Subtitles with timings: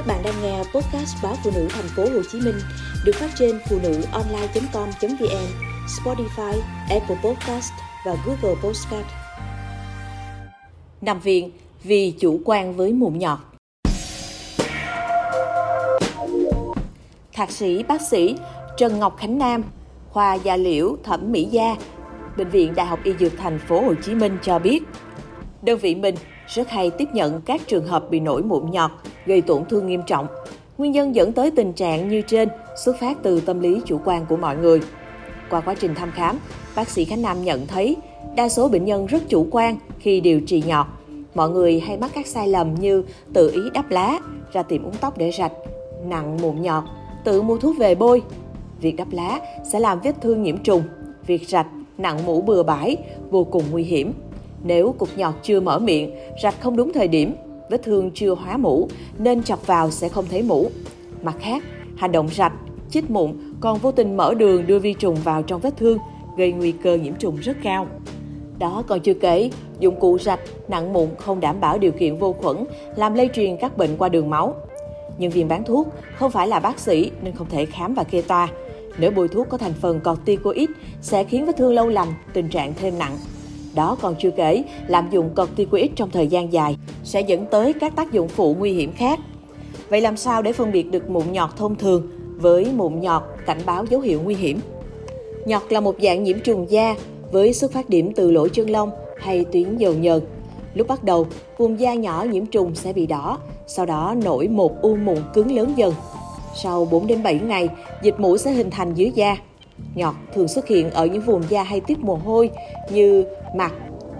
[0.00, 2.54] Các bạn đang nghe podcast báo phụ nữ thành phố Hồ Chí Minh
[3.04, 5.46] được phát trên phụ nữ online.com.vn,
[5.86, 7.72] Spotify, Apple Podcast
[8.06, 9.06] và Google Podcast.
[11.00, 11.50] Nằm viện
[11.82, 13.38] vì chủ quan với mụn nhọt.
[17.32, 18.36] Thạc sĩ bác sĩ
[18.76, 19.62] Trần Ngọc Khánh Nam,
[20.10, 21.76] khoa da liễu thẩm mỹ da,
[22.36, 24.82] Bệnh viện Đại học Y Dược thành phố Hồ Chí Minh cho biết,
[25.62, 26.14] đơn vị mình
[26.46, 28.90] rất hay tiếp nhận các trường hợp bị nổi mụn nhọt
[29.26, 30.26] gây tổn thương nghiêm trọng.
[30.78, 32.48] Nguyên nhân dẫn tới tình trạng như trên
[32.84, 34.80] xuất phát từ tâm lý chủ quan của mọi người.
[35.50, 36.38] Qua quá trình thăm khám,
[36.76, 37.96] bác sĩ Khánh Nam nhận thấy
[38.36, 40.86] đa số bệnh nhân rất chủ quan khi điều trị nhọt.
[41.34, 44.18] Mọi người hay mắc các sai lầm như tự ý đắp lá,
[44.52, 45.52] ra tiệm uống tóc để rạch,
[46.04, 46.84] nặng mụn nhọt,
[47.24, 48.22] tự mua thuốc về bôi.
[48.80, 49.40] Việc đắp lá
[49.72, 50.82] sẽ làm vết thương nhiễm trùng,
[51.26, 51.66] việc rạch,
[51.98, 52.96] nặng mũ bừa bãi,
[53.30, 54.12] vô cùng nguy hiểm.
[54.64, 56.10] Nếu cục nhọt chưa mở miệng,
[56.42, 57.34] rạch không đúng thời điểm,
[57.70, 58.88] vết thương chưa hóa mũ
[59.18, 60.70] nên chọc vào sẽ không thấy mũ.
[61.22, 61.62] Mặt khác,
[61.96, 62.52] hành động rạch,
[62.90, 65.98] chích mụn còn vô tình mở đường đưa vi trùng vào trong vết thương,
[66.36, 67.86] gây nguy cơ nhiễm trùng rất cao.
[68.58, 72.32] Đó còn chưa kể, dụng cụ rạch, nặng mụn không đảm bảo điều kiện vô
[72.32, 72.64] khuẩn,
[72.96, 74.54] làm lây truyền các bệnh qua đường máu.
[75.18, 78.22] Nhân viên bán thuốc không phải là bác sĩ nên không thể khám và kê
[78.22, 78.48] toa.
[78.98, 80.70] Nếu bôi thuốc có thành phần corticoid
[81.02, 83.18] sẽ khiến vết thương lâu lành, tình trạng thêm nặng.
[83.74, 87.96] Đó còn chưa kể, lạm dụng corticoid trong thời gian dài sẽ dẫn tới các
[87.96, 89.20] tác dụng phụ nguy hiểm khác.
[89.88, 93.60] Vậy làm sao để phân biệt được mụn nhọt thông thường với mụn nhọt cảnh
[93.66, 94.60] báo dấu hiệu nguy hiểm?
[95.46, 96.94] Nhọt là một dạng nhiễm trùng da
[97.32, 98.90] với xuất phát điểm từ lỗ chân lông
[99.20, 100.20] hay tuyến dầu nhờn.
[100.74, 101.26] Lúc bắt đầu,
[101.58, 105.52] vùng da nhỏ nhiễm trùng sẽ bị đỏ, sau đó nổi một u mụn cứng
[105.52, 105.94] lớn dần.
[106.62, 107.68] Sau 4 đến 7 ngày,
[108.02, 109.36] dịch mũ sẽ hình thành dưới da.
[109.94, 112.50] Nhọt thường xuất hiện ở những vùng da hay tiết mồ hôi
[112.90, 113.24] như
[113.56, 113.72] mặt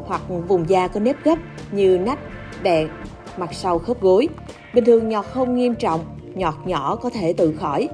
[0.07, 1.39] hoặc vùng da có nếp gấp
[1.73, 2.19] như nách,
[2.63, 2.89] bẹn,
[3.37, 4.29] mặt sau khớp gối.
[4.75, 6.01] Bình thường nhọt không nghiêm trọng,
[6.35, 7.89] nhọt nhỏ có thể tự khỏi.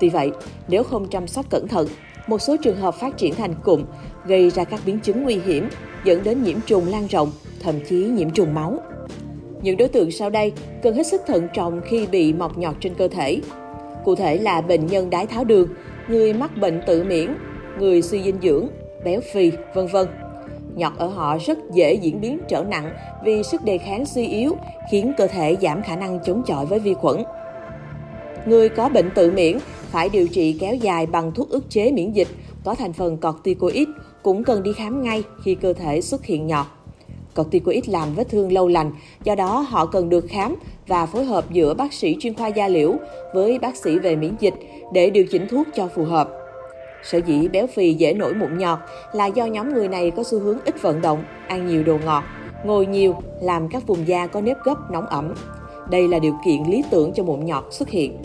[0.00, 0.30] Tuy vậy,
[0.68, 1.88] nếu không chăm sóc cẩn thận,
[2.26, 3.84] một số trường hợp phát triển thành cụm,
[4.26, 5.68] gây ra các biến chứng nguy hiểm,
[6.04, 7.32] dẫn đến nhiễm trùng lan rộng,
[7.62, 8.78] thậm chí nhiễm trùng máu.
[9.62, 12.94] Những đối tượng sau đây cần hết sức thận trọng khi bị mọc nhọt trên
[12.94, 13.40] cơ thể.
[14.04, 15.68] Cụ thể là bệnh nhân đái tháo đường,
[16.08, 17.34] người mắc bệnh tự miễn,
[17.78, 18.68] người suy dinh dưỡng,
[19.04, 20.06] béo phì, vân vân.
[20.74, 22.92] Nhọt ở họ rất dễ diễn biến trở nặng
[23.24, 24.56] vì sức đề kháng suy yếu,
[24.90, 27.22] khiến cơ thể giảm khả năng chống chọi với vi khuẩn.
[28.46, 29.58] Người có bệnh tự miễn
[29.90, 32.28] phải điều trị kéo dài bằng thuốc ức chế miễn dịch
[32.64, 33.88] có thành phần corticoid
[34.22, 36.66] cũng cần đi khám ngay khi cơ thể xuất hiện nhọt.
[37.36, 38.92] Corticoid làm vết thương lâu lành,
[39.24, 40.56] do đó họ cần được khám
[40.86, 42.94] và phối hợp giữa bác sĩ chuyên khoa da liễu
[43.34, 44.54] với bác sĩ về miễn dịch
[44.92, 46.30] để điều chỉnh thuốc cho phù hợp.
[47.02, 48.78] Sở dĩ béo phì dễ nổi mụn nhọt
[49.12, 52.24] là do nhóm người này có xu hướng ít vận động, ăn nhiều đồ ngọt,
[52.64, 55.34] ngồi nhiều, làm các vùng da có nếp gấp nóng ẩm.
[55.90, 58.18] Đây là điều kiện lý tưởng cho mụn nhọt xuất hiện.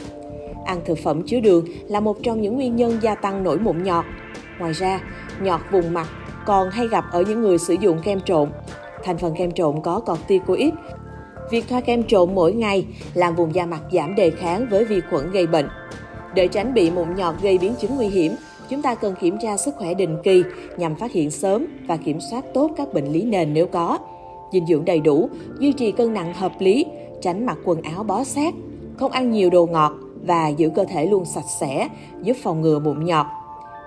[0.65, 3.83] Ăn thực phẩm chứa đường là một trong những nguyên nhân gia tăng nổi mụn
[3.83, 4.05] nhọt.
[4.59, 4.99] Ngoài ra,
[5.41, 6.07] nhọt vùng mặt
[6.45, 8.49] còn hay gặp ở những người sử dụng kem trộn.
[9.03, 10.73] Thành phần kem trộn có corticoid.
[11.51, 15.01] Việc thoa kem trộn mỗi ngày làm vùng da mặt giảm đề kháng với vi
[15.09, 15.67] khuẩn gây bệnh.
[16.35, 18.31] Để tránh bị mụn nhọt gây biến chứng nguy hiểm,
[18.69, 20.43] chúng ta cần kiểm tra sức khỏe định kỳ
[20.77, 23.97] nhằm phát hiện sớm và kiểm soát tốt các bệnh lý nền nếu có.
[24.51, 26.85] Dinh dưỡng đầy đủ, duy trì cân nặng hợp lý,
[27.21, 28.53] tránh mặc quần áo bó sát,
[28.97, 29.93] không ăn nhiều đồ ngọt
[30.25, 31.89] và giữ cơ thể luôn sạch sẽ,
[32.21, 33.25] giúp phòng ngừa mụn nhọt.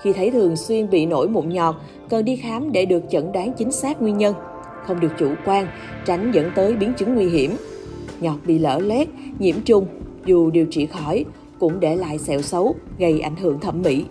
[0.03, 1.75] Khi thấy thường xuyên bị nổi mụn nhọt,
[2.09, 4.35] cần đi khám để được chẩn đoán chính xác nguyên nhân.
[4.87, 5.67] Không được chủ quan,
[6.05, 7.57] tránh dẫn tới biến chứng nguy hiểm.
[8.21, 9.09] Nhọt bị lở lét,
[9.39, 9.87] nhiễm trùng,
[10.27, 11.25] dù điều trị khỏi,
[11.59, 14.05] cũng để lại sẹo xấu, gây ảnh hưởng thẩm mỹ.